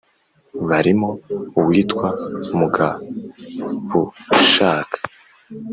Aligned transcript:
Barimo 0.69 1.09
uwitwa 1.59 2.07
Mugabushaka 2.57 4.97